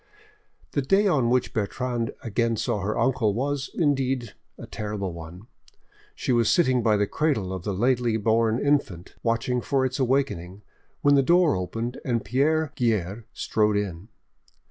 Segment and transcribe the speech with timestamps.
[0.71, 5.45] The day on which Bertrande again saw her uncle was, indeed, a terrible one.
[6.15, 10.63] She was sitting by the cradle of the lately born infant, watching for its awakening,
[11.01, 14.07] when the door opened, and Pierre Guerre strode in.